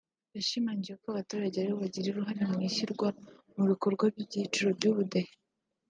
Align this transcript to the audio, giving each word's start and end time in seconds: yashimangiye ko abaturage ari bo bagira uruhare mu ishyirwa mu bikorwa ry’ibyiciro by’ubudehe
yashimangiye 0.35 0.95
ko 1.01 1.07
abaturage 1.09 1.55
ari 1.57 1.71
bo 1.73 1.77
bagira 1.83 2.07
uruhare 2.09 2.41
mu 2.51 2.57
ishyirwa 2.69 3.07
mu 3.55 3.63
bikorwa 3.71 4.03
ry’ibyiciro 4.21 4.69
by’ubudehe 4.77 5.31